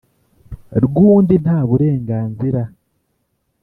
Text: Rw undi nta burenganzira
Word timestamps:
Rw 0.85 0.95
undi 1.11 1.35
nta 1.43 1.59
burenganzira 1.69 2.61